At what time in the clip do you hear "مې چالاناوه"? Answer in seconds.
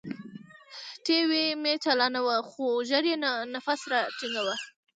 1.61-2.37